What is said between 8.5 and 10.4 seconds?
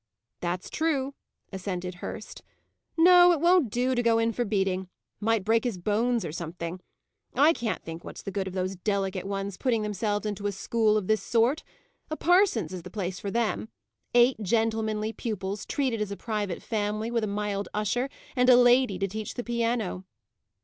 those delicate ones putting themselves